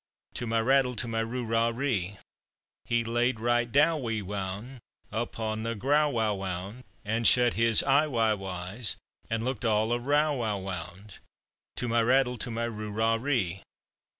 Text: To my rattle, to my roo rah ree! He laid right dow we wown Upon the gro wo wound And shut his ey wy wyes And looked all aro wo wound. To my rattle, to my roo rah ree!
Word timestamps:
To 0.33 0.47
my 0.47 0.59
rattle, 0.59 0.95
to 0.95 1.07
my 1.07 1.19
roo 1.19 1.45
rah 1.45 1.67
ree! 1.67 2.17
He 2.85 3.03
laid 3.03 3.39
right 3.39 3.71
dow 3.71 3.97
we 3.99 4.23
wown 4.23 4.79
Upon 5.11 5.61
the 5.61 5.75
gro 5.75 6.09
wo 6.09 6.33
wound 6.33 6.85
And 7.05 7.27
shut 7.27 7.53
his 7.53 7.83
ey 7.83 8.07
wy 8.07 8.33
wyes 8.33 8.95
And 9.29 9.43
looked 9.43 9.63
all 9.63 9.89
aro 9.89 10.39
wo 10.39 10.57
wound. 10.57 11.19
To 11.75 11.87
my 11.87 12.01
rattle, 12.01 12.39
to 12.39 12.49
my 12.49 12.63
roo 12.63 12.89
rah 12.89 13.13
ree! 13.21 13.61